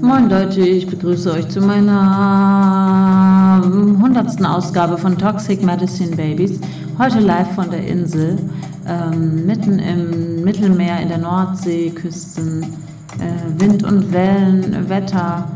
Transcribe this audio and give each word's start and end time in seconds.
Moin 0.00 0.28
Leute, 0.28 0.60
ich 0.60 0.86
begrüße 0.86 1.32
euch 1.32 1.48
zu 1.48 1.60
meiner 1.60 3.62
hundertsten 3.64 4.44
Ausgabe 4.44 4.98
von 4.98 5.16
Toxic 5.16 5.62
Medicine 5.62 6.14
Babies. 6.14 6.60
Heute 6.98 7.20
live 7.20 7.54
von 7.54 7.70
der 7.70 7.86
Insel, 7.86 8.38
ähm, 8.86 9.46
mitten 9.46 9.78
im 9.78 10.44
Mittelmeer, 10.44 11.00
in 11.00 11.08
der 11.08 11.18
Nordseeküsten. 11.18 12.62
Äh, 12.62 13.60
Wind 13.60 13.84
und 13.84 14.12
Wellen, 14.12 14.88
Wetter, 14.88 15.48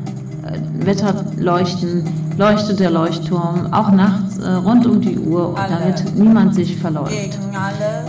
Wetterleuchten, 0.79 2.05
leuchtet 2.37 2.81
der 2.81 2.91
Leuchtturm, 2.91 3.73
auch 3.73 3.91
nachts 3.91 4.39
äh, 4.39 4.49
rund 4.49 4.87
um 4.87 5.01
die 5.01 5.19
Uhr, 5.19 5.55
damit 5.69 6.17
niemand 6.17 6.55
sich 6.55 6.77
verläuft. 6.77 7.39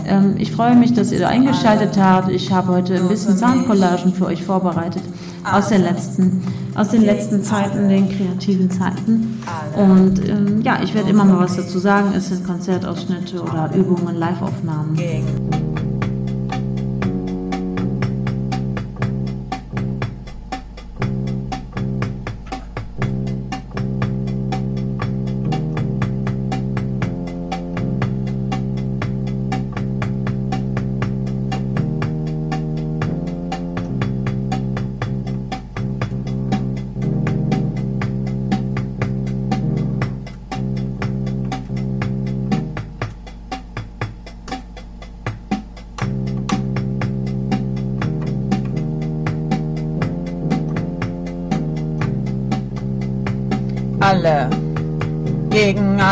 Ähm, 0.06 0.36
ich 0.38 0.52
freue 0.52 0.76
mich, 0.76 0.94
dass 0.94 1.12
ihr 1.12 1.20
da 1.20 1.28
eingeschaltet 1.28 1.98
habt. 2.00 2.30
Ich 2.30 2.52
habe 2.52 2.70
heute 2.70 2.96
ein 2.96 3.08
bisschen 3.08 3.38
Soundcollagen 3.38 4.14
für 4.14 4.26
euch 4.26 4.44
vorbereitet 4.44 5.04
aus, 5.52 5.70
der 5.70 5.80
letzten, 5.80 6.44
aus 6.76 6.90
den 6.90 7.02
letzten 7.02 7.44
Zeiten, 7.44 7.90
den 7.90 8.10
kreativen 8.10 8.70
Zeiten. 8.70 9.42
Und 9.76 10.28
ähm, 10.28 10.62
ja, 10.62 10.80
ich 10.84 10.94
werde 10.94 11.10
immer 11.10 11.26
mal 11.26 11.40
was 11.40 11.56
dazu 11.56 11.80
sagen. 11.80 12.14
Es 12.16 12.30
sind 12.30 12.46
Konzertausschnitte 12.46 13.42
oder 13.42 13.72
Übungen, 13.74 14.16
Liveaufnahmen. 14.16 14.98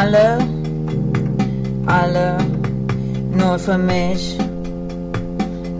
Alle, 0.07 0.37
alle, 1.85 2.37
nur 3.33 3.59
für 3.59 3.77
mich, 3.77 4.37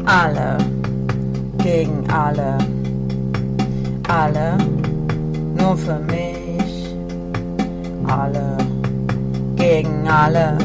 alle, 0.05 0.57
gegen 1.63 2.03
alle, 2.11 2.57
alle, 4.09 4.57
nur 5.57 5.77
für 5.77 5.99
mich, 5.99 6.93
alle, 8.05 8.57
gegen 9.55 10.05
alle, 10.09 10.57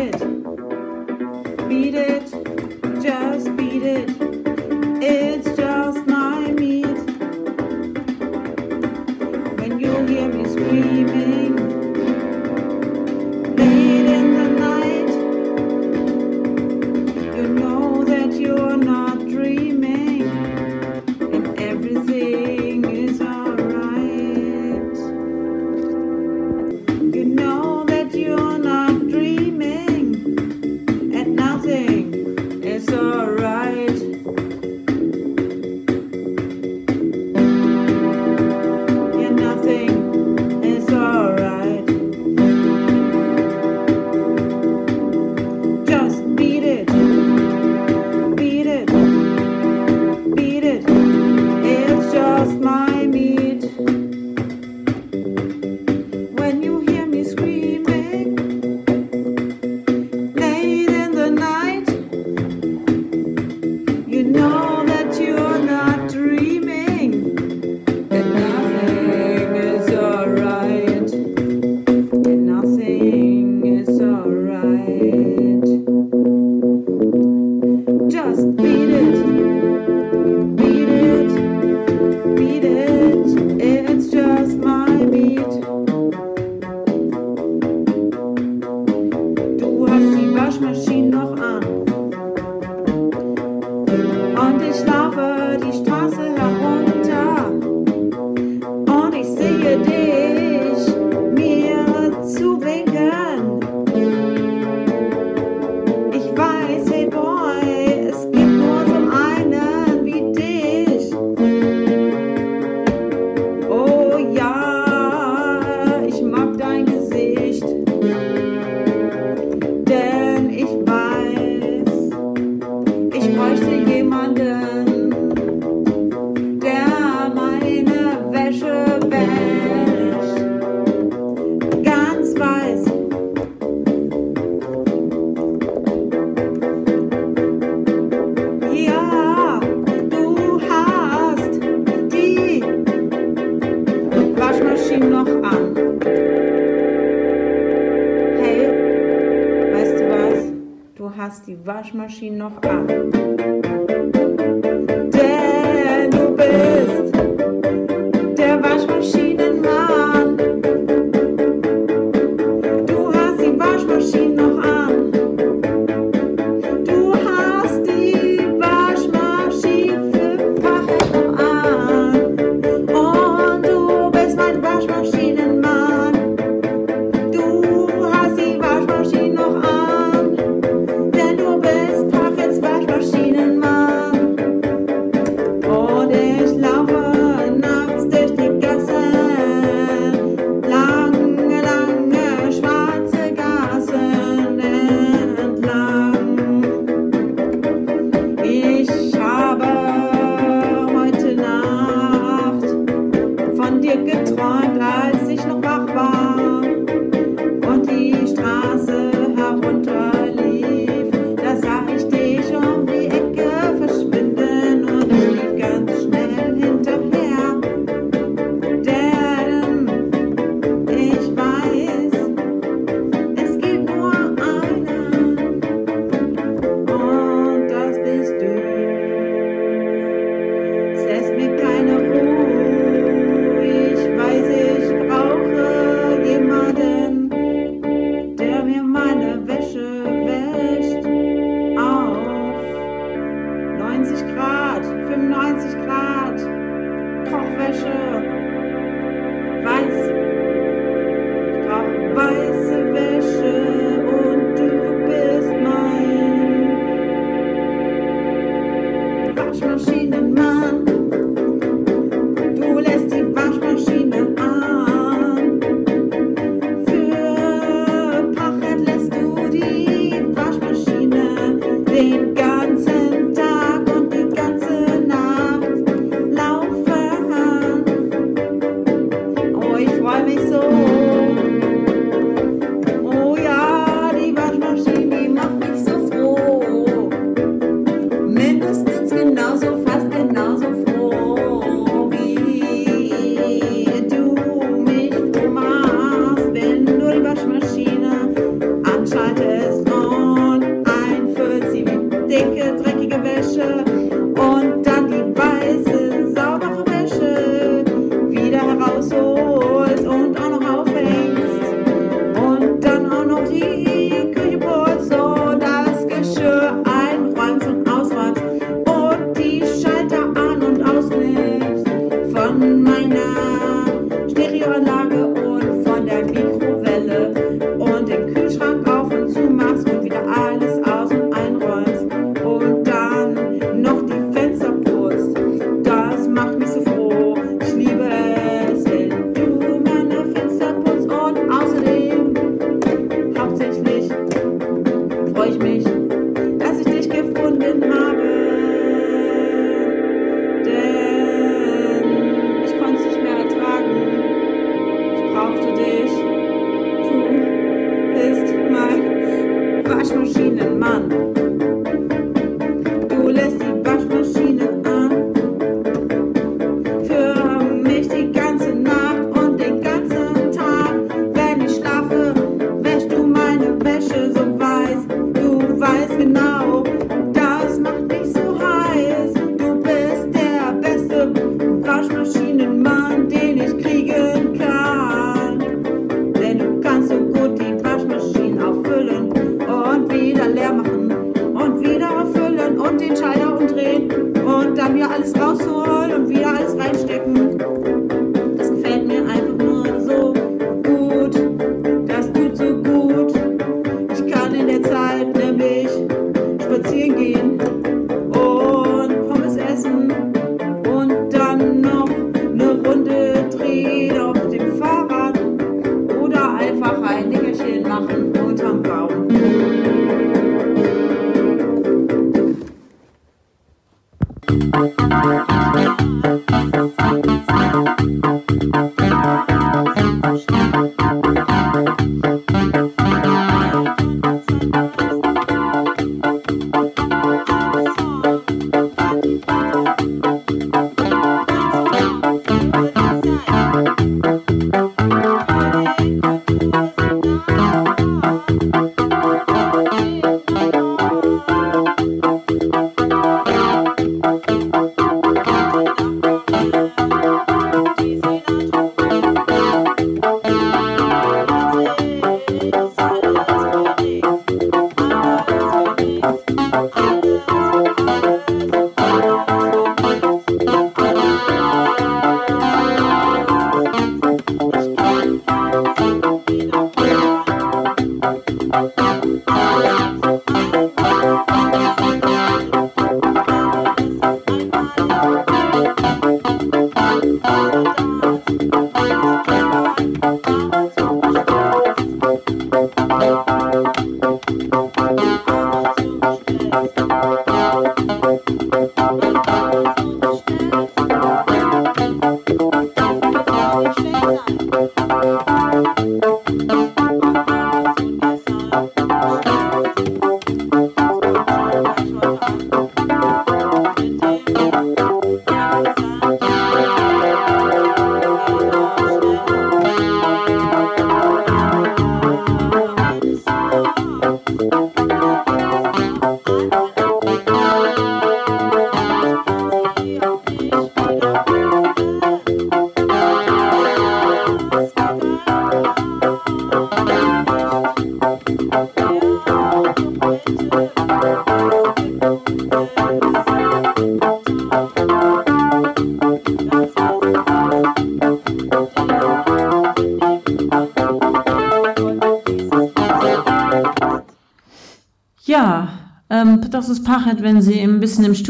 beat 0.00 0.14
it, 0.14 1.68
beat 1.68 1.94
it, 1.94 2.09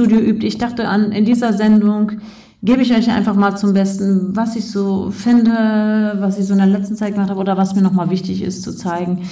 Studio 0.00 0.18
übt. 0.18 0.46
Ich 0.46 0.56
dachte 0.56 0.88
an, 0.88 1.12
in 1.12 1.26
dieser 1.26 1.52
Sendung 1.52 2.12
gebe 2.62 2.80
ich 2.80 2.90
euch 2.96 3.10
einfach 3.10 3.34
mal 3.34 3.56
zum 3.56 3.74
Besten, 3.74 4.34
was 4.34 4.56
ich 4.56 4.70
so 4.70 5.10
finde, 5.10 6.16
was 6.20 6.38
ich 6.38 6.46
so 6.46 6.54
in 6.54 6.58
der 6.58 6.68
letzten 6.68 6.96
Zeit 6.96 7.12
gemacht 7.12 7.28
habe 7.28 7.38
oder 7.38 7.58
was 7.58 7.74
mir 7.74 7.82
nochmal 7.82 8.08
wichtig 8.08 8.42
ist 8.42 8.62
zu 8.62 8.74
zeigen. 8.74 9.28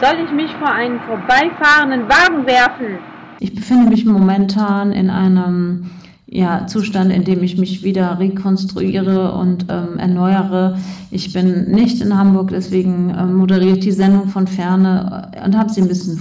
Soll 0.00 0.24
ich 0.24 0.32
mich 0.32 0.50
vor 0.54 0.72
einen 0.72 0.98
vorbeifahrenden 1.02 2.08
Wagen 2.08 2.46
werfen? 2.46 2.98
Ich 3.38 3.54
befinde 3.54 3.90
mich 3.90 4.04
momentan 4.04 4.90
in 4.90 5.08
einem 5.08 5.90
ja, 6.26 6.66
Zustand, 6.66 7.12
in 7.12 7.22
dem 7.22 7.44
ich 7.44 7.56
mich 7.58 7.84
wieder 7.84 8.18
rekonstruiere 8.18 9.34
und 9.34 9.66
ähm, 9.68 9.98
erneuere. 9.98 10.78
Ich 11.12 11.32
bin 11.32 11.70
nicht 11.70 12.00
in 12.00 12.18
Hamburg, 12.18 12.48
deswegen 12.50 13.14
ähm, 13.16 13.34
moderiere 13.34 13.76
ich 13.76 13.84
die 13.84 13.92
Sendung 13.92 14.26
von 14.26 14.48
ferne 14.48 15.30
und 15.44 15.56
habe 15.56 15.70
sie 15.70 15.80
ein 15.80 15.88
bisschen 15.88 16.18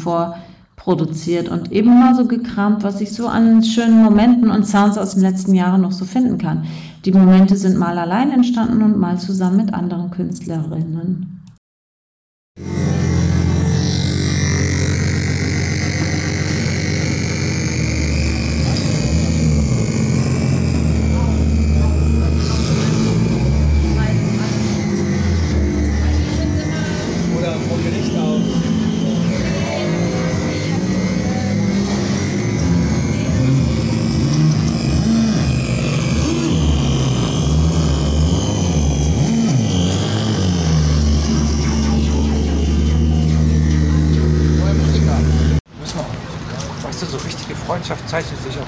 vorproduziert 0.84 1.50
und 1.50 1.72
eben 1.72 2.00
mal 2.00 2.16
so 2.16 2.26
gekramt, 2.26 2.84
was 2.84 3.02
ich 3.02 3.14
so 3.14 3.28
an 3.28 3.64
schönen 3.64 4.04
Momenten 4.04 4.50
und 4.50 4.66
Sounds 4.68 4.98
aus 4.98 5.14
den 5.14 5.22
letzten 5.22 5.54
Jahren 5.54 5.82
noch 5.82 5.92
so 5.92 6.06
finden 6.06 6.38
kann. 6.38 6.66
Die 7.06 7.12
Momente 7.12 7.56
sind 7.56 7.78
mal 7.78 7.98
allein 7.98 8.32
entstanden 8.32 8.82
und 8.82 8.98
mal 8.98 9.18
zusammen 9.18 9.58
mit 9.58 9.74
anderen 9.74 10.12
Künstlerinnen. 10.12 11.41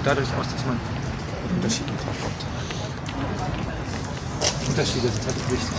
Dadurch 0.04 0.28
aus, 0.40 0.48
dass 0.54 0.66
man 0.66 0.80
Unterschiede 1.56 1.92
drauf 1.92 2.20
hat. 2.24 2.32
Unterschiede 4.68 5.08
sind 5.08 5.26
halt 5.26 5.52
wichtig. 5.52 5.78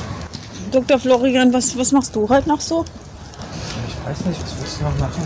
Dr. 0.72 0.98
Florian, 0.98 1.52
was, 1.52 1.76
was 1.78 1.92
machst 1.92 2.16
du 2.16 2.28
heute 2.28 2.48
noch 2.48 2.60
so? 2.60 2.84
Ich 3.88 4.08
weiß 4.08 4.24
nicht, 4.26 4.42
was 4.42 4.60
willst 4.60 4.80
du 4.80 4.84
noch 4.84 4.98
machen? 4.98 5.22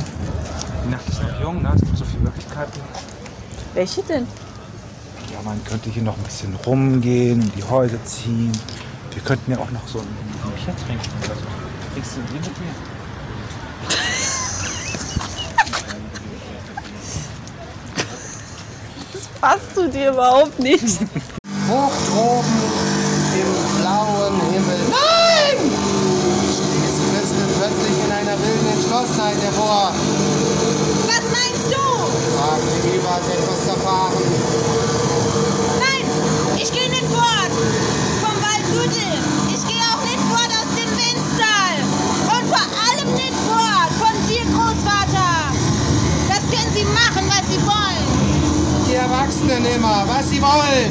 Die 0.84 0.90
Nacht 0.90 1.08
ist 1.08 1.22
noch 1.22 1.40
jung, 1.40 1.62
ne? 1.62 1.72
es 1.74 1.80
gibt 1.80 1.98
so 1.98 2.04
viele 2.04 2.22
Möglichkeiten. 2.24 2.80
Welche 3.74 4.02
denn? 4.02 4.26
Ja, 5.32 5.42
man 5.44 5.62
könnte 5.64 5.90
hier 5.90 6.02
noch 6.02 6.16
ein 6.16 6.22
bisschen 6.22 6.54
rumgehen 6.66 7.42
und 7.42 7.54
die 7.56 7.64
Häuser 7.64 8.02
ziehen. 8.04 8.52
Wir 9.12 9.22
könnten 9.22 9.52
ja 9.52 9.58
auch 9.58 9.70
noch 9.70 9.86
so 9.86 9.98
ein, 9.98 10.06
Bier 10.06 10.74
trinken 10.86 11.10
oder 11.24 11.34
so. 11.34 11.46
Trinkst 11.92 12.16
du 12.16 12.20
ein 12.20 12.26
Bier 12.26 12.40
mit 12.40 12.60
mir? 12.60 12.97
Passt 19.40 19.76
du 19.76 19.88
dir 19.88 20.10
überhaupt 20.10 20.58
nicht? 20.58 20.98
Hoch 21.68 21.92
droben 22.10 22.58
im 23.34 23.80
blauen 23.80 24.40
Himmel. 24.50 24.80
Nein! 24.90 25.58
Stieß 26.50 26.94
Christel 27.12 27.46
plötzlich 27.56 27.96
in 28.04 28.10
einer 28.10 28.36
wilden 28.40 28.68
Entschlossenheit 28.74 29.40
hervor. 29.40 29.92
Was 31.06 31.24
meinst 31.30 31.70
du? 31.70 31.84
Fragte 32.34 32.88
Eva, 32.88 33.10
hat 33.14 33.22
etwas 33.30 33.66
erfahren. 33.68 34.18
Nein, 35.78 36.04
ich 36.56 36.72
gehe 36.72 36.88
nicht 36.88 37.06
fort. 37.06 37.52
Vom 38.20 38.34
Waldgüttel. 38.42 39.12
Ich 39.54 39.62
gehe 39.68 39.84
auch 39.94 40.02
nicht 40.02 40.24
fort 40.32 40.50
aus 40.50 40.70
dem 40.74 40.90
Windstal. 40.98 41.74
Und 42.34 42.44
vor 42.48 42.66
allem 42.90 43.14
nicht 43.14 43.38
fort 43.46 43.92
von 44.02 44.14
dir, 44.26 44.42
Großvater. 44.50 45.54
Das 46.26 46.42
können 46.50 46.72
sie 46.74 46.84
machen, 46.84 47.24
was 47.28 47.44
sie 47.52 47.60
wollen. 47.62 48.06
Die 48.87 48.87
Erwachsenen 48.98 49.64
immer, 49.64 50.04
was 50.08 50.28
sie 50.28 50.42
wollen. 50.42 50.90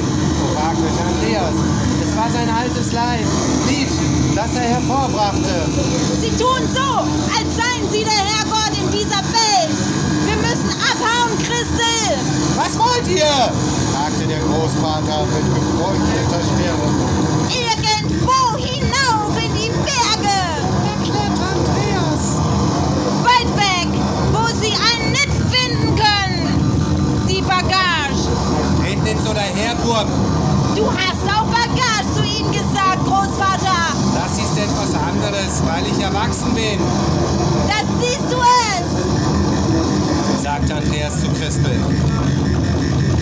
fragte 0.55 0.87
Andreas. 1.03 1.55
Es 2.01 2.15
war 2.15 2.29
sein 2.31 2.49
altes 2.49 2.93
Leid, 2.93 3.27
Lied, 3.67 3.89
das 4.33 4.55
er 4.55 4.79
hervorbrachte. 4.79 5.67
Sie 6.21 6.31
tun 6.31 6.63
so, 6.73 7.03
als 7.35 7.49
seien 7.55 7.83
sie 7.91 8.03
der 8.03 8.23
Herrgott 8.31 8.71
in 8.79 8.89
dieser 8.91 9.21
Welt. 9.27 9.75
Wir 10.25 10.37
müssen 10.37 10.71
abhauen, 10.71 11.35
Christel. 11.37 12.15
Was 12.55 12.79
wollt 12.79 13.07
ihr? 13.09 13.51
fragte 13.91 14.25
der 14.25 14.39
Großvater 14.39 15.25
mit 15.27 15.45
gefreundeter 15.53 16.41
Stirn. 16.47 16.91
Irgendwo 17.51 18.55
hinauf 18.57 19.35
in 19.35 19.53
die 19.53 19.71
Berge. 19.83 20.39
Erklärt 20.95 21.37
Andreas. 21.43 22.23
Weit 23.23 23.51
weg, 23.57 23.89
wo 24.31 24.47
sie 24.61 24.73
einen 24.73 25.11
nicht 25.11 25.35
finden 25.51 25.66
Nicht 29.07 29.23
so 29.23 29.31
daher, 29.31 29.71
Burg. 29.85 30.05
Du 30.75 30.91
hast 30.91 31.23
Bagage 31.23 32.11
zu 32.13 32.21
ihnen 32.23 32.51
gesagt, 32.51 33.05
Großvater. 33.05 33.95
Das 34.13 34.37
ist 34.37 34.57
etwas 34.57 34.93
anderes, 35.01 35.63
weil 35.65 35.85
ich 35.87 35.97
erwachsen 36.03 36.53
bin, 36.53 36.77
Das 37.69 37.85
siehst 38.01 38.29
du 38.29 38.35
es. 38.35 38.87
sagte 40.43 40.75
Andreas 40.75 41.21
zu 41.21 41.27
Christel. 41.39 41.79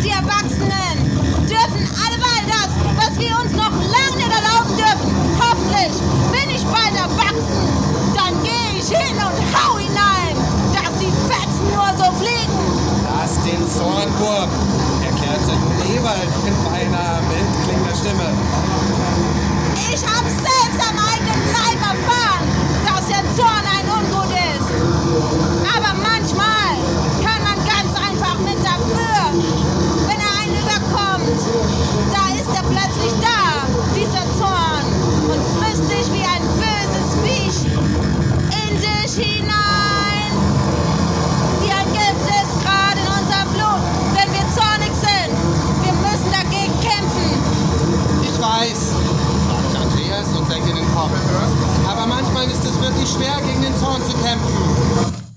Die 0.03 0.09
Erwachsenen 0.09 0.97
dürfen 1.45 1.87
alleweil 2.01 2.45
das, 2.49 2.69
was 2.97 3.19
wir 3.19 3.37
uns 3.37 3.51
noch 3.51 3.69
lange 3.69 4.17
nicht 4.17 4.33
erlauben 4.33 4.75
dürfen. 4.75 5.13
Hoffentlich 5.39 5.93
bin 6.33 6.49
ich 6.55 6.65
bald 6.65 6.95
erwachsen. 6.97 7.61
Dann 8.15 8.33
gehe 8.41 8.71
ich 8.79 8.87
hin 8.89 9.17
und 9.17 9.37
hau 9.53 9.77
hinein, 9.77 10.35
dass 10.73 10.97
die 10.99 11.13
Fetzen 11.29 11.69
nur 11.75 11.93
so 11.95 12.11
fliegen. 12.17 12.57
Lass 13.05 13.35
den 13.43 13.61
Zorn, 13.69 14.09
Burg, 14.19 14.49
Ewald 15.95 16.43
mit 16.43 16.57
beinahe 16.65 17.21
mild 17.29 17.51
klingender 17.63 17.95
Stimme. 17.95 18.27
Ich 19.93 20.03
hab 20.03 20.25
selbst 20.27 20.79
am 20.89 20.97
eigenen 20.99 21.41
Leib 21.55 21.79
erfahren, 21.79 22.34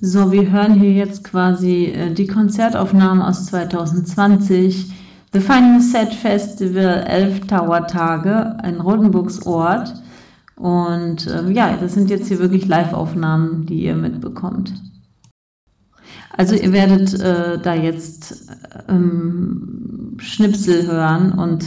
So, 0.00 0.31
wir 0.31 0.52
hören 0.52 0.75
hier 0.75 0.93
jetzt 0.93 1.25
quasi 1.25 1.87
äh, 1.87 2.14
die 2.14 2.29
Konzertaufnahmen 2.29 3.20
aus 3.20 3.46
2020. 3.46 4.92
The 5.33 5.40
Final 5.40 5.81
Set 5.81 6.14
Festival 6.14 7.05
11 7.05 7.49
Tower 7.49 7.85
Tage 7.88 8.57
in 8.62 8.81
Rotenburgs 8.81 9.44
Ort. 9.44 9.92
Und 10.55 11.27
ähm, 11.27 11.51
ja, 11.51 11.77
das 11.77 11.94
sind 11.94 12.11
jetzt 12.11 12.29
hier 12.29 12.38
wirklich 12.38 12.68
Live-Aufnahmen, 12.68 13.66
die 13.66 13.83
ihr 13.87 13.96
mitbekommt. 13.96 14.73
Also 16.31 16.55
ihr 16.55 16.73
werdet 16.73 17.14
äh, 17.14 17.59
da 17.61 17.75
jetzt 17.75 18.46
ähm, 18.88 20.16
Schnipsel 20.18 20.87
hören 20.87 21.33
und 21.33 21.64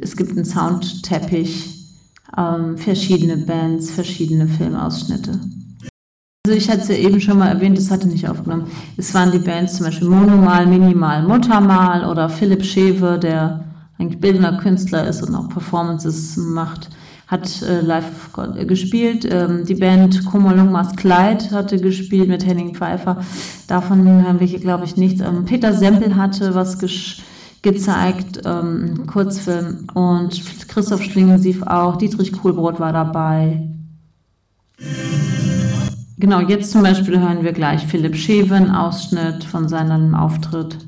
es 0.00 0.16
gibt 0.16 0.30
einen 0.30 0.46
Soundteppich, 0.46 1.86
ähm, 2.34 2.78
verschiedene 2.78 3.36
Bands, 3.36 3.90
verschiedene 3.90 4.48
Filmausschnitte. 4.48 5.38
Also 6.44 6.58
ich 6.58 6.68
hatte 6.68 6.80
es 6.80 6.88
ja 6.88 6.96
eben 6.96 7.20
schon 7.20 7.38
mal 7.38 7.50
erwähnt, 7.50 7.78
das 7.78 7.92
hatte 7.92 8.08
nicht 8.08 8.28
aufgenommen. 8.28 8.66
Es 8.96 9.14
waren 9.14 9.30
die 9.30 9.38
Bands 9.38 9.74
zum 9.74 9.86
Beispiel 9.86 10.08
Monomal, 10.08 10.66
Minimal, 10.66 11.22
Muttermal 11.22 12.04
oder 12.04 12.28
Philipp 12.28 12.64
Schewe, 12.64 13.16
der 13.16 13.64
eigentlich 13.96 14.20
bildender 14.20 14.58
Künstler 14.58 15.06
ist 15.06 15.22
und 15.22 15.36
auch 15.36 15.48
Performances 15.48 16.36
macht, 16.36 16.90
hat 17.28 17.62
äh, 17.62 17.80
live 17.80 18.30
äh, 18.56 18.64
gespielt. 18.64 19.24
Ähm, 19.30 19.64
die 19.66 19.76
Band 19.76 20.26
Komolungmas 20.26 20.96
Kleid 20.96 21.52
hatte 21.52 21.78
gespielt 21.78 22.28
mit 22.28 22.44
Henning 22.44 22.74
Pfeiffer. 22.74 23.22
Davon 23.68 24.04
hören 24.04 24.40
wir 24.40 24.46
hier, 24.48 24.58
glaube 24.58 24.84
ich, 24.84 24.96
nichts. 24.96 25.20
Ähm, 25.20 25.44
Peter 25.44 25.72
Sempel 25.72 26.16
hatte 26.16 26.56
was 26.56 26.76
gezeigt, 27.62 28.42
ähm, 28.44 29.06
Kurzfilm. 29.06 29.86
Und 29.94 30.42
Christoph 30.66 31.04
Schlingensief 31.04 31.62
auch. 31.62 31.98
Dietrich 31.98 32.32
Kuhlbrot 32.32 32.80
war 32.80 32.92
dabei. 32.92 33.68
Genau, 36.22 36.38
jetzt 36.38 36.70
zum 36.70 36.84
Beispiel 36.84 37.18
hören 37.18 37.42
wir 37.42 37.52
gleich 37.52 37.84
Philipp 37.84 38.14
Schewe, 38.14 38.54
einen 38.54 38.70
Ausschnitt 38.70 39.42
von 39.42 39.68
seinem 39.68 40.14
Auftritt. 40.14 40.78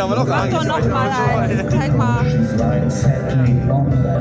Ja, 0.00 0.04
aber 0.04 0.16
noch 0.16 0.26
Mach 0.26 0.48
doch 0.48 0.64
noch 0.64 0.86
mal 0.88 1.10
eins. 1.40 1.70
Zeig 1.70 1.96
mal. 1.96 2.24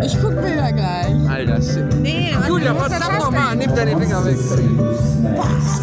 Ich 0.03 0.17
guck 0.21 0.35
Bilder 0.41 0.71
gleich. 0.71 1.29
Alter, 1.29 1.61
shit. 1.61 2.01
Nee, 2.01 2.35
Julia, 2.47 2.75
was 2.75 2.89
was 2.89 2.99
sag 2.99 3.19
nochmal? 3.19 3.55
Nimm 3.55 3.75
deine 3.75 3.97
Finger 3.97 4.25
weg. 4.25 4.37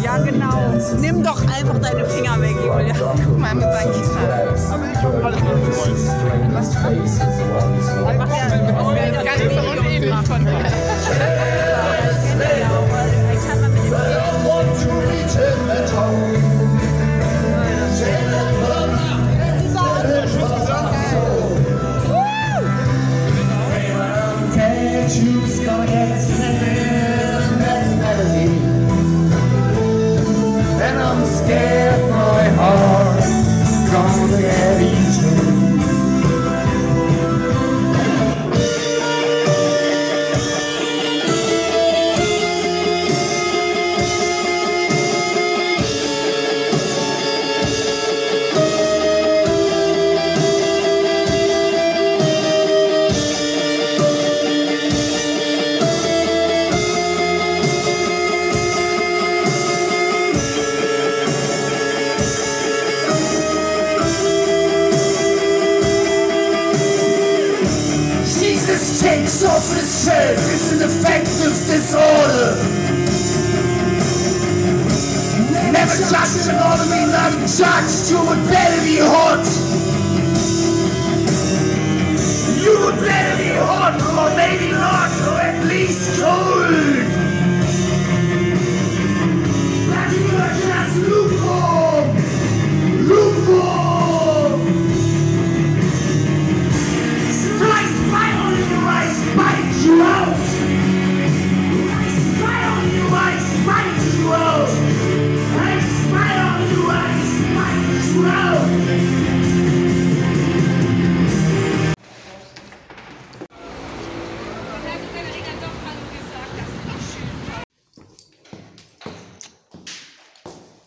Ja, 0.03 0.17
genau. 0.19 0.73
Nimm 0.99 1.23
doch 1.23 1.41
einfach 1.41 1.79
deine 1.79 2.05
Finger 2.05 2.41
weg, 2.41 2.55
Julia. 2.63 2.93
Guck 3.25 3.39
mal 3.39 3.55
mit 3.55 3.63
seinen 3.63 3.91
Kindern. 3.91 4.17
Aber 4.71 4.91
ich 4.91 5.01
hab 5.01 5.23
alles 5.23 5.39
gewollt. 5.39 5.97
Was 6.53 6.75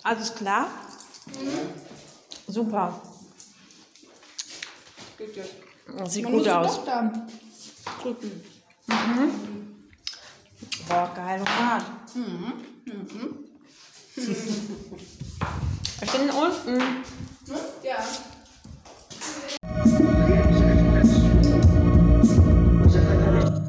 Alles 0.02 0.34
klar? 0.34 0.66
Super. 2.46 3.00
Das 5.98 6.12
sieht 6.12 6.24
gut 6.26 6.48
aus. 6.48 6.80
Mhm. 8.86 9.30
Boah, 10.88 11.10
geil 11.14 11.40
und 11.40 11.48
hart. 11.48 11.84
Ich 16.02 16.10
bin 16.12 16.30
unten. 16.30 16.82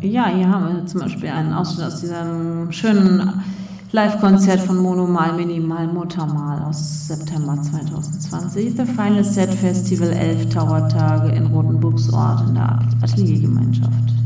Ja, 0.01 0.27
hier 0.27 0.49
haben 0.49 0.75
wir 0.75 0.85
zum 0.85 1.01
Beispiel 1.01 1.29
einen 1.29 1.53
Ausschnitt 1.53 1.85
aus 1.87 1.99
diesem 1.99 2.71
schönen 2.71 3.43
Live-Konzert 3.93 4.61
von 4.61 4.77
Monomal, 4.77 5.33
Minimal, 5.33 5.85
Muttermal 5.85 6.63
aus 6.63 7.09
September 7.09 7.61
2020. 7.61 8.77
The 8.77 8.85
Final 8.85 9.21
Set 9.21 9.53
Festival 9.53 10.13
11 10.13 10.47
Tower-Tage 10.47 11.35
in 11.35 11.47
Rotenburgsort 11.47 12.47
in 12.47 12.53
der 12.55 12.79
Ateliergemeinschaft. 13.01 14.20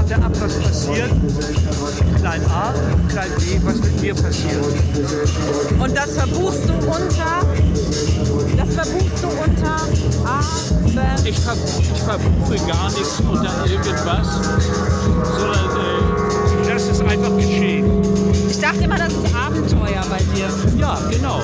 Warte 0.00 0.14
ab, 0.22 0.32
was 0.40 0.54
passiert. 0.54 1.10
Klein 2.20 2.40
A, 2.50 2.72
Klein 3.08 3.30
B, 3.38 3.60
was 3.64 3.80
mit 3.80 4.00
mir 4.00 4.14
passiert. 4.14 4.64
Und 5.78 5.96
das 5.96 6.12
verbuchst 6.12 6.68
du 6.68 6.72
unter, 6.74 7.44
das 8.56 8.74
verbuchst 8.74 9.22
du 9.22 9.28
unter 9.28 9.76
Abend. 10.24 11.26
Ich, 11.26 11.38
ver 11.38 11.54
ich 11.78 12.02
verbuche 12.02 12.56
gar 12.66 12.90
nichts 12.90 13.20
unter 13.20 13.66
irgendwas, 13.66 14.28
sondern 15.38 15.70
äh, 15.76 16.72
das 16.72 16.86
ist 16.88 17.02
einfach 17.02 17.36
geschehen. 17.36 18.02
Ich 18.48 18.58
dachte 18.58 18.84
immer, 18.84 18.96
das 18.96 19.12
ist 19.12 19.34
Abenteuer 19.34 20.04
bei 20.08 20.18
dir. 20.34 20.48
Ja, 20.78 20.98
genau. 21.10 21.42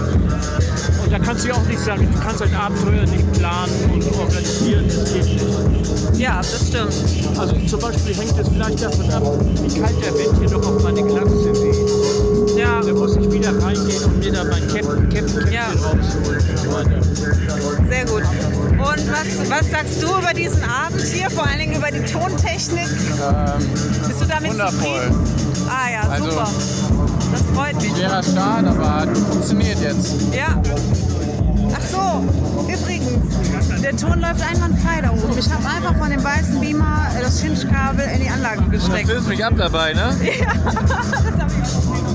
Und 1.07 1.13
da 1.13 1.19
kannst 1.21 1.45
du 1.45 1.49
ja 1.49 1.55
auch 1.55 1.63
nicht 1.67 1.79
sagen, 1.79 2.09
du 2.13 2.19
kannst 2.21 2.43
ein 2.43 2.53
Abenteuer 2.55 3.03
nicht 3.07 3.33
planen 3.35 3.73
und 3.93 4.05
organisieren, 4.19 4.85
das 4.89 5.13
geht 5.13 5.25
nicht. 5.25 6.19
Ja, 6.19 6.39
das 6.39 6.67
stimmt. 6.69 6.93
Also 7.39 7.55
zum 7.69 7.81
Beispiel 7.81 8.15
hängt 8.17 8.39
es 8.39 8.49
vielleicht 8.49 8.83
davon 8.83 9.11
ab, 9.13 9.23
wie 9.63 9.81
kalt 9.81 9.95
der 10.05 10.13
Wind 10.15 10.39
hier 10.41 10.51
noch 10.51 10.67
auf 10.67 10.83
meine 10.83 11.03
Glatze 11.05 11.53
weht. 11.55 12.59
Ja. 12.59 12.81
Da 12.81 12.93
muss 12.93 13.17
ich 13.17 13.31
wieder 13.31 13.51
reingehen 13.63 14.03
und 14.05 14.19
mir 14.19 14.33
da 14.33 14.45
mein 14.45 14.67
Käppchen, 14.67 15.09
Käppchen, 15.11 15.53
Ja. 15.53 15.67
rausholen 15.69 16.41
und 16.51 16.59
so 16.59 16.73
weiter. 16.73 17.03
Sehr 17.89 18.05
gut. 18.07 18.23
Und 18.73 19.13
was, 19.13 19.51
was 19.51 19.71
sagst 19.71 20.03
du 20.03 20.07
über 20.09 20.33
diesen 20.35 20.63
Abend 20.65 21.01
hier, 21.03 21.31
vor 21.31 21.47
allen 21.47 21.59
Dingen 21.61 21.77
über 21.77 21.91
die 21.91 22.01
Tontechnik? 22.11 22.89
Bist 24.09 24.21
du 24.23 24.27
damit 24.27 24.51
wundervoll. 24.51 24.73
zufrieden? 24.73 25.25
Ah 25.69 25.91
ja, 25.93 26.09
Also- 26.11 26.31
super. 26.31 26.49
Das 27.37 27.43
freut 27.55 27.75
mich. 27.83 27.93
Schwerer 27.95 28.23
Start, 28.23 28.67
aber 28.67 29.07
funktioniert 29.31 29.79
jetzt. 29.83 30.15
Ja. 30.35 30.61
Ach 31.75 31.83
so, 31.83 32.25
übrigens, 32.73 33.37
der 33.83 33.95
Ton 33.97 34.21
läuft 34.21 34.41
einwandfrei 34.43 35.03
da 35.03 35.11
oben. 35.11 35.39
Ich 35.39 35.51
habe 35.53 35.65
einfach 35.69 35.97
von 35.99 36.11
dem 36.11 36.25
weißen 36.25 36.59
Beamer 36.61 37.07
äh, 37.19 37.23
das 37.23 37.41
Schinschkabel 37.41 38.07
in 38.15 38.23
die 38.23 38.31
Anlage 38.31 38.63
Du 38.63 38.71
gesteckt. 38.71 39.09
filmst 39.11 39.29
mich 39.29 39.45
ab 39.45 39.53
dabei, 39.57 39.93
ne? 39.93 40.17
Ja. 40.25 42.06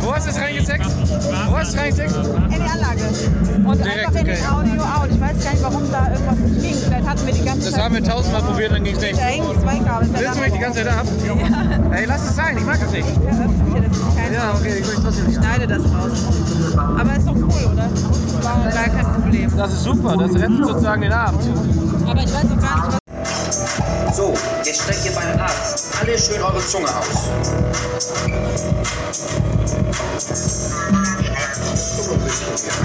Wo 0.00 0.14
hast 0.14 0.26
du 0.26 0.30
es 0.30 0.38
reingesteckt? 0.38 0.86
Wo 0.86 1.56
hast 1.56 1.72
du 1.72 1.76
es 1.76 1.82
reingesteckt? 1.82 2.14
In 2.16 2.50
die 2.50 2.60
Anlage. 2.60 3.02
Und 3.64 3.78
Direkt, 3.78 4.06
einfach 4.06 4.20
in 4.20 4.28
okay. 4.28 4.36
den 4.36 4.46
Audio 4.46 4.82
out. 4.82 5.08
Ich 5.10 5.20
weiß 5.20 5.44
gar 5.44 5.50
nicht, 5.52 5.62
warum 5.62 5.90
da 5.90 6.10
irgendwas 6.12 6.38
nicht 6.38 6.62
ging. 6.62 6.74
Vielleicht 6.84 7.08
hatten 7.08 7.26
wir 7.26 7.34
die 7.34 7.44
ganze 7.44 7.60
Das 7.64 7.70
Zeit. 7.72 7.82
haben 7.84 7.94
wir 7.94 8.04
tausendmal 8.04 8.42
probiert, 8.42 8.72
dann 8.72 8.84
ging 8.84 8.94
es 8.96 9.00
nicht. 9.00 9.16
Da 9.16 9.22
hängen 9.22 9.60
zwei 9.60 9.78
Kabel. 9.78 10.08
Willst 10.12 10.36
du 10.36 10.40
mich 10.40 10.52
die 10.52 10.58
ganze 10.58 10.84
Zeit 10.84 10.88
ab? 10.92 11.06
Ja. 11.26 11.96
Ey, 11.96 12.04
lass 12.06 12.24
es 12.28 12.36
sein, 12.36 12.58
ich 12.58 12.64
mag 12.64 12.80
das 12.80 12.90
nicht. 12.92 13.08
Ja, 14.32 14.52
okay, 14.58 14.74
ich 14.80 14.86
trotzdem 14.86 15.26
nicht. 15.26 15.36
Schneide 15.38 15.66
das 15.66 15.82
raus. 15.82 16.12
Aber 16.76 17.16
ist 17.16 17.26
doch 17.26 17.34
cool, 17.34 17.72
oder? 17.72 17.88
War 18.42 18.70
gar 18.72 18.88
kein 18.88 19.22
Problem. 19.22 19.56
Das 19.56 19.72
ist 19.72 19.84
super, 19.84 20.16
das 20.16 20.34
rettet 20.34 20.66
sozusagen 20.66 21.02
den 21.02 21.12
Abend. 21.12 21.40
Aber 22.06 22.20
ich 22.22 22.32
weiß 22.34 22.44
auch 22.44 22.60
gar 22.60 22.86
nicht, 22.86 22.98
was. 22.98 24.16
So, 24.16 24.32
jetzt 24.64 24.86
beim 24.86 24.96
Arzt 24.96 25.13
alle 26.00 26.18
schön 26.18 26.42
eure 26.42 26.60
Zunge 26.66 26.88
aus. 26.88 27.30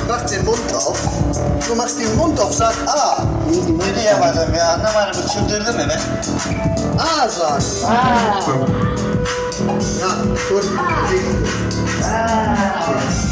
Mach 0.08 0.26
den 0.26 0.46
Mund 0.46 0.74
auf. 0.74 1.00
Du 1.68 1.76
machst 1.76 2.00
den 2.00 2.16
Mund 2.16 2.40
auf, 2.40 2.54
sag 2.54 2.74
A. 2.88 3.24
Ne 3.50 3.96
diye 3.96 4.20
var 4.20 4.54
ve 4.54 4.64
anlamadım. 4.64 5.28
Çıldırdı 5.34 5.74
mı 5.74 5.90
be? 5.90 6.00
A 7.00 7.30
sag. 7.30 7.62
A. 7.86 8.70
Ja, 10.02 10.10
gut. 10.50 10.66
Sollte 12.00 13.29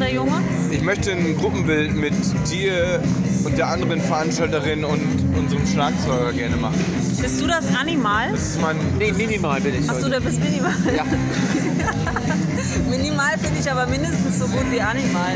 der 0.00 0.12
Junge? 0.12 0.42
Ich 0.70 0.82
möchte 0.82 1.12
ein 1.12 1.36
Gruppenbild 1.36 1.94
mit 1.94 2.14
dir 2.50 3.00
und 3.44 3.56
der 3.56 3.68
anderen 3.68 4.00
Veranstalterin 4.00 4.84
und 4.84 5.00
unserem 5.36 5.66
Schlagzeuger 5.66 6.32
gerne 6.32 6.56
machen. 6.56 6.84
Bist 7.20 7.40
du 7.40 7.46
das 7.46 7.64
Animal? 7.74 8.32
Das 8.32 8.42
ist 8.42 8.60
mein. 8.60 8.76
Nee, 8.98 9.12
minimal 9.12 9.60
bin 9.60 9.80
ich. 9.80 9.88
Achso, 9.88 10.08
du 10.08 10.20
bist 10.20 10.42
minimal. 10.42 10.72
Ja. 10.94 11.04
minimal 12.90 13.38
finde 13.38 13.60
ich 13.60 13.70
aber 13.70 13.86
mindestens 13.86 14.38
so 14.38 14.46
gut 14.46 14.70
wie 14.70 14.80
Animal. 14.80 15.34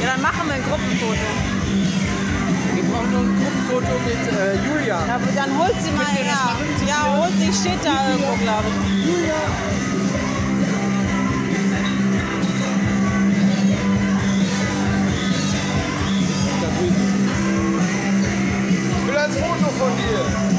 Ja, 0.00 0.12
dann 0.12 0.22
machen 0.22 0.46
wir 0.46 0.54
ein 0.54 0.62
Gruppenfoto. 0.62 1.18
Wir 2.74 2.84
brauchen 2.84 3.10
nur 3.10 3.20
ein 3.20 3.34
Gruppenfoto 3.38 3.92
mit 4.06 4.22
äh, 4.38 4.54
Julia. 4.66 5.06
Ja, 5.06 5.20
dann 5.34 5.58
holt 5.58 5.74
sie 5.82 5.90
mal 5.92 6.06
her. 6.06 6.56
Ja, 6.86 7.18
holt 7.20 7.32
sie, 7.38 7.52
steht 7.52 7.84
da 7.84 8.10
irgendwo, 8.10 8.36
glaube 8.42 8.64
ich. 8.68 9.06
Julia. 9.06 9.77
here. 19.96 20.57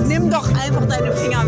nimm 0.00 0.30
doch 0.30 0.48
einfach 0.54 0.84
deine 0.86 1.12
Finger 1.12 1.43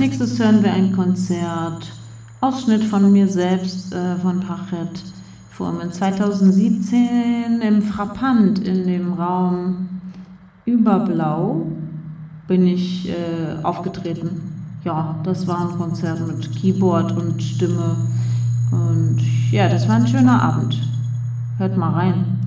nächstes 0.00 0.38
hören 0.38 0.64
wir 0.64 0.72
ein 0.72 0.92
Konzert. 0.92 1.92
Ausschnitt 2.40 2.84
von 2.84 3.12
mir 3.12 3.28
selbst, 3.28 3.92
äh, 3.92 4.16
von 4.16 4.40
Pachet 4.40 5.02
Fuhrmann 5.50 5.92
2017 5.92 7.60
im 7.60 7.82
Frappant 7.82 8.60
in 8.60 8.86
dem 8.86 9.12
Raum 9.12 9.88
Überblau 10.64 11.66
bin 12.48 12.66
ich 12.66 13.10
äh, 13.10 13.62
aufgetreten. 13.62 14.40
Ja, 14.84 15.16
das 15.22 15.46
war 15.46 15.68
ein 15.68 15.76
Konzert 15.76 16.26
mit 16.26 16.50
Keyboard 16.56 17.12
und 17.12 17.42
Stimme. 17.42 17.96
Und 18.72 19.18
ja, 19.52 19.68
das 19.68 19.86
war 19.86 19.96
ein 19.96 20.06
schöner 20.06 20.40
Abend. 20.40 20.80
Hört 21.58 21.76
mal 21.76 21.92
rein. 21.92 22.39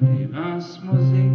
Die, 0.00 0.28
die 0.32 1.31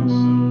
promise. 0.00 0.49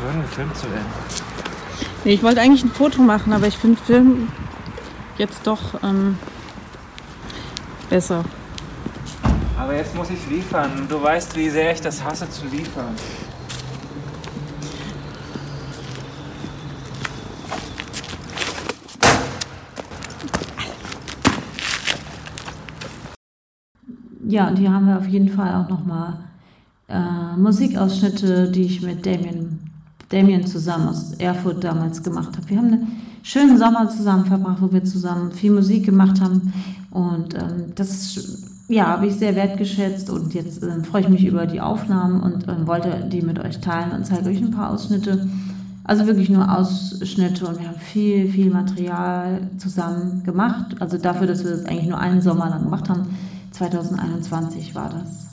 Gewöhnen, 0.00 0.22
gefilmt 0.22 0.56
zu 0.56 0.70
werden. 0.70 0.86
Nee, 2.04 2.14
ich 2.14 2.22
wollte 2.22 2.40
eigentlich 2.40 2.64
ein 2.64 2.70
Foto 2.70 3.02
machen, 3.02 3.32
aber 3.32 3.46
ich 3.46 3.56
finde 3.56 3.80
Film 3.80 4.28
jetzt 5.18 5.46
doch 5.46 5.82
ähm, 5.82 6.18
besser. 7.88 8.24
Aber 9.58 9.74
jetzt 9.74 9.94
muss 9.94 10.08
ich 10.10 10.26
liefern. 10.30 10.86
Du 10.88 11.02
weißt, 11.02 11.36
wie 11.36 11.50
sehr 11.50 11.72
ich 11.72 11.80
das 11.80 12.02
hasse 12.02 12.28
zu 12.30 12.46
liefern. 12.46 12.94
Ja, 24.26 24.46
und 24.46 24.56
hier 24.56 24.72
haben 24.72 24.86
wir 24.86 24.96
auf 24.96 25.08
jeden 25.08 25.28
Fall 25.28 25.52
auch 25.54 25.68
nochmal 25.68 26.18
äh, 26.88 27.36
Musikausschnitte, 27.36 28.50
die 28.50 28.62
ich 28.62 28.80
mit 28.80 29.04
Damien, 29.04 29.69
Damien 30.10 30.46
zusammen 30.46 30.88
aus 30.88 31.12
Erfurt 31.14 31.64
damals 31.64 32.02
gemacht 32.02 32.36
habe. 32.36 32.48
Wir 32.48 32.58
haben 32.58 32.66
einen 32.66 33.02
schönen 33.22 33.58
Sommer 33.58 33.88
zusammen 33.88 34.26
verbracht, 34.26 34.60
wo 34.60 34.72
wir 34.72 34.84
zusammen 34.84 35.32
viel 35.32 35.52
Musik 35.52 35.86
gemacht 35.86 36.20
haben. 36.20 36.52
Und 36.90 37.34
ähm, 37.34 37.72
das 37.76 38.38
ja, 38.68 38.86
habe 38.86 39.06
ich 39.06 39.14
sehr 39.14 39.36
wertgeschätzt. 39.36 40.10
Und 40.10 40.34
jetzt 40.34 40.62
ähm, 40.62 40.84
freue 40.84 41.02
ich 41.02 41.08
mich 41.08 41.24
über 41.24 41.46
die 41.46 41.60
Aufnahmen 41.60 42.20
und 42.20 42.48
ähm, 42.48 42.66
wollte 42.66 43.08
die 43.10 43.22
mit 43.22 43.38
euch 43.38 43.60
teilen 43.60 43.92
und 43.92 44.04
zeige 44.04 44.28
euch 44.28 44.38
ein 44.38 44.50
paar 44.50 44.70
Ausschnitte. 44.70 45.28
Also 45.84 46.06
wirklich 46.06 46.28
nur 46.28 46.56
Ausschnitte 46.56 47.46
und 47.46 47.58
wir 47.58 47.68
haben 47.68 47.80
viel, 47.80 48.30
viel 48.30 48.50
Material 48.50 49.48
zusammen 49.58 50.22
gemacht. 50.24 50.76
Also 50.80 50.98
dafür, 50.98 51.26
dass 51.26 51.44
wir 51.44 51.50
das 51.52 51.64
eigentlich 51.64 51.88
nur 51.88 51.98
einen 51.98 52.20
Sommer 52.20 52.48
lang 52.50 52.64
gemacht 52.64 52.88
haben. 52.88 53.06
2021 53.52 54.74
war 54.74 54.90
das. 54.90 55.29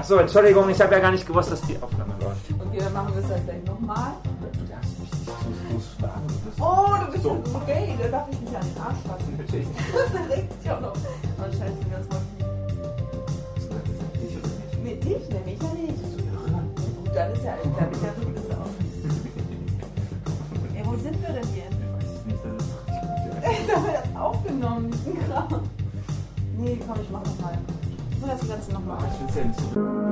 Achso, 0.10 0.22
Entschuldigung, 0.22 0.68
ich 0.72 0.82
habe 0.82 0.96
ja 0.96 1.02
gar 1.02 1.12
nicht 1.12 1.28
gewusst, 1.28 1.52
dass 1.52 1.62
die 1.62 1.78
Aufnahme 1.80 2.16
läuft. 2.20 2.42
Okay, 2.50 2.80
dann 2.80 2.94
machen 2.94 3.14
wir 3.14 3.24
es 3.24 3.30
halt 3.30 3.46
gleich 3.46 3.64
nochmal. 3.64 4.14
Du 4.58 4.66
darfst 4.66 5.00
mich 5.00 5.12
nicht 5.12 5.24
so, 5.24 5.34
so 5.70 5.80
schlagen. 6.00 6.26
Du 6.28 6.34
bist 6.50 6.58
Oh, 6.60 6.96
du 7.06 7.12
bist 7.12 7.24
so. 7.24 7.38
so 7.46 7.56
okay, 7.58 7.96
da 8.02 8.08
darf 8.08 8.28
ich 8.32 8.42
mich 8.42 8.58
an 8.58 8.66
den 8.66 8.82
Arsch 8.82 8.98
fassen. 9.06 9.38
Das 9.38 10.36
regt 10.36 10.64
sich 10.64 10.72
auch 10.72 10.82
noch. 10.82 10.94
Oh, 10.96 11.44
scheiße, 11.46 11.62
das 11.62 12.10
wollte 12.10 12.19
ich 12.19 12.19
Ganze 28.60 28.74
nochmal 28.74 28.98
an. 28.98 30.09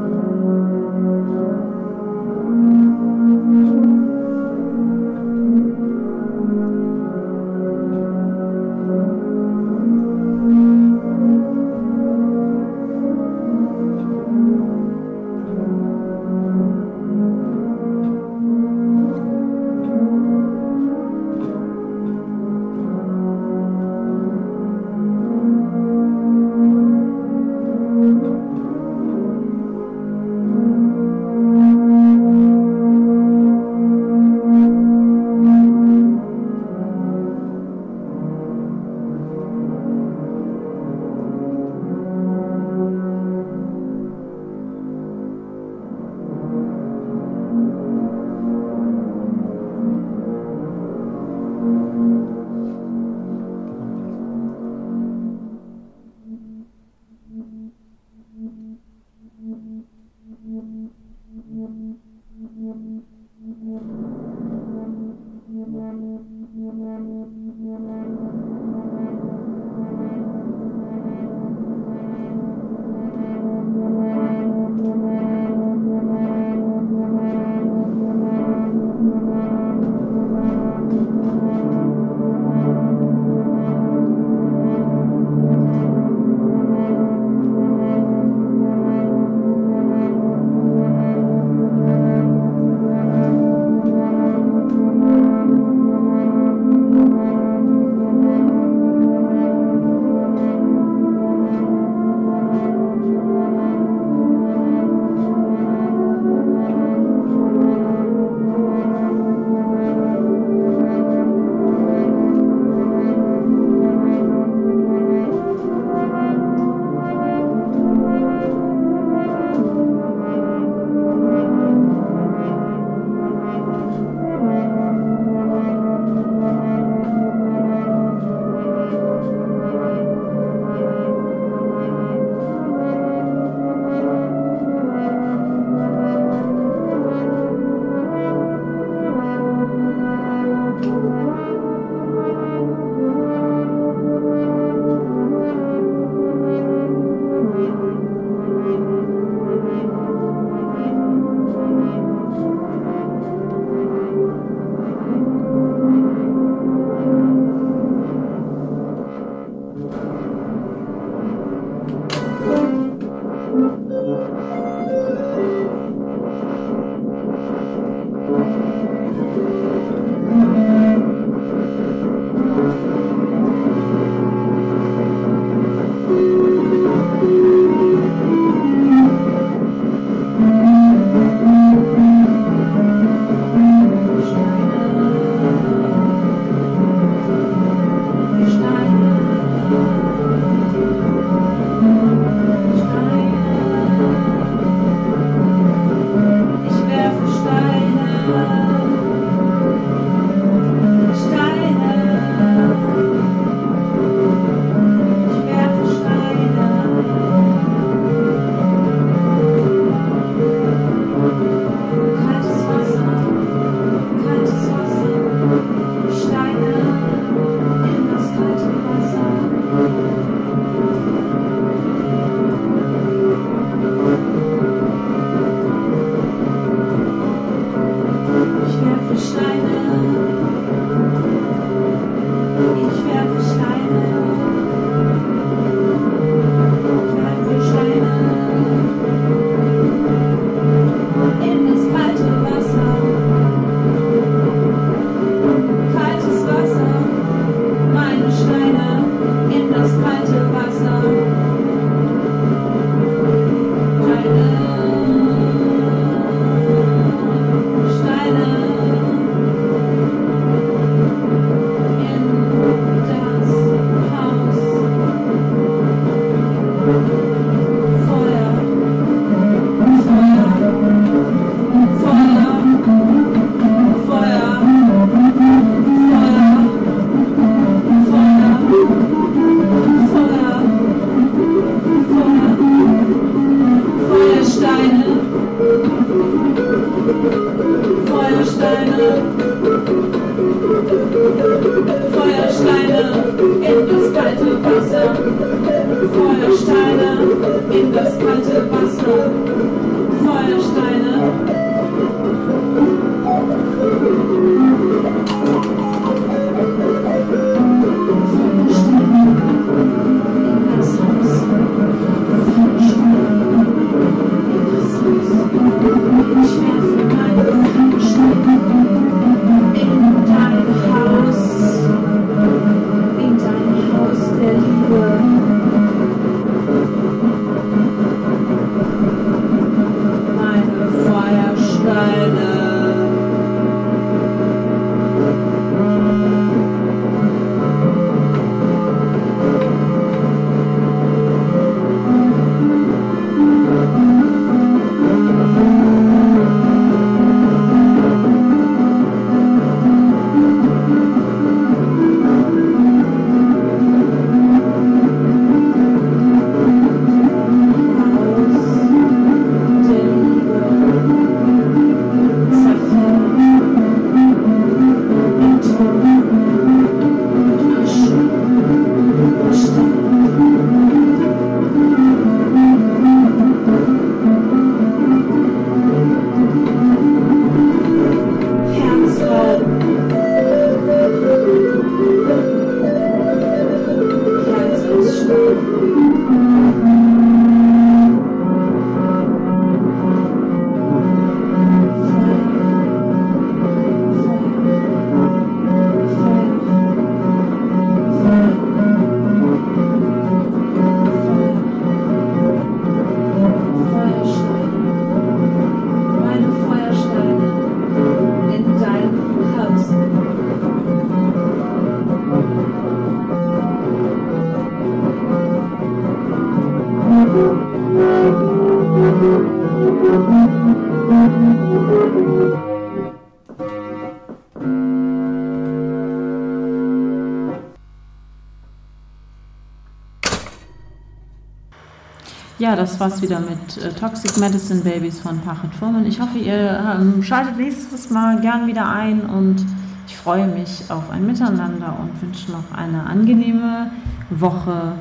Ja, 432.68 432.76
das 432.76 433.00
war's 433.00 433.22
wieder 433.22 433.40
mit 433.40 433.78
äh, 433.78 433.94
Toxic 433.94 434.36
Medicine 434.36 434.82
Babies 434.82 435.22
von 435.22 435.40
Pachet 435.40 435.74
Furman. 435.74 436.06
Ich 436.06 436.20
hoffe, 436.20 436.38
ihr 436.38 436.98
ähm, 437.00 437.24
schaltet 437.24 437.56
nächstes 437.56 438.10
Mal 438.10 438.42
gern 438.42 438.68
wieder 438.68 438.90
ein 438.90 439.22
und 439.22 439.66
ich 440.06 440.18
freue 440.18 440.46
mich 440.48 440.84
auf 440.90 441.10
ein 441.10 441.26
Miteinander 441.26 441.98
und 441.98 442.22
wünsche 442.22 442.52
noch 442.52 442.70
eine 442.76 443.06
angenehme 443.06 443.90
Woche 444.32 444.98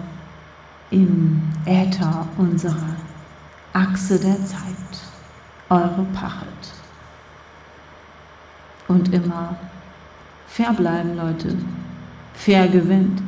im 0.93 1.43
Äther 1.65 2.29
unserer 2.39 2.95
Achse 3.73 4.21
der 4.21 4.37
Zeit. 4.45 5.03
Eure 5.69 6.07
Pachet. 6.15 6.47
Und 8.87 9.13
immer 9.13 9.57
fair 10.47 10.73
bleiben, 10.73 11.17
Leute. 11.17 11.57
Fair 12.33 12.69
gewinnt. 12.69 13.21